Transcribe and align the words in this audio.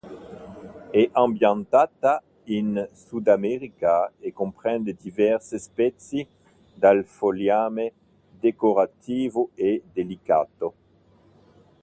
È 0.89 1.09
ambientata 1.11 2.23
in 2.45 2.89
Sudamerica 2.91 4.11
e 4.19 4.33
comprende 4.33 4.95
diverse 4.99 5.59
specie 5.59 6.25
dal 6.73 7.05
fogliame 7.05 7.93
decorativo 8.39 9.51
e 9.53 9.83
delicato. 9.93 10.73